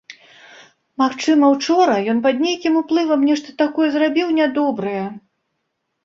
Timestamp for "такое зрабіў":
3.63-4.27